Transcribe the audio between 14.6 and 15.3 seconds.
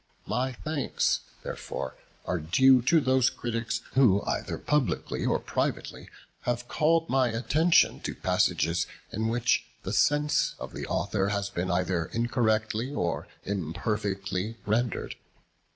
rendered.